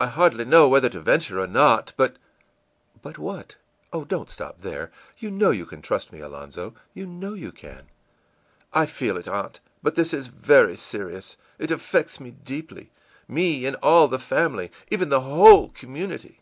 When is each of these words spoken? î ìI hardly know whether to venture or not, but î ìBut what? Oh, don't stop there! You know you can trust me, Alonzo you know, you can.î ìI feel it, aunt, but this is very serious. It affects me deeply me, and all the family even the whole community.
î 0.00 0.06
ìI 0.06 0.10
hardly 0.12 0.44
know 0.46 0.66
whether 0.70 0.88
to 0.88 1.00
venture 1.02 1.38
or 1.38 1.46
not, 1.46 1.92
but 1.98 2.14
î 2.14 2.16
ìBut 3.02 3.18
what? 3.18 3.56
Oh, 3.92 4.06
don't 4.06 4.30
stop 4.30 4.62
there! 4.62 4.90
You 5.18 5.30
know 5.30 5.50
you 5.50 5.66
can 5.66 5.82
trust 5.82 6.14
me, 6.14 6.20
Alonzo 6.20 6.72
you 6.94 7.04
know, 7.04 7.34
you 7.34 7.52
can.î 7.52 7.82
ìI 8.72 8.88
feel 8.88 9.18
it, 9.18 9.28
aunt, 9.28 9.60
but 9.82 9.96
this 9.96 10.14
is 10.14 10.28
very 10.28 10.76
serious. 10.76 11.36
It 11.58 11.70
affects 11.70 12.18
me 12.18 12.30
deeply 12.30 12.90
me, 13.28 13.66
and 13.66 13.76
all 13.82 14.08
the 14.08 14.18
family 14.18 14.72
even 14.90 15.10
the 15.10 15.20
whole 15.20 15.68
community. 15.68 16.40